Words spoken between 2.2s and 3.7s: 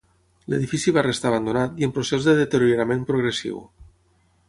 de deteriorament progressiu.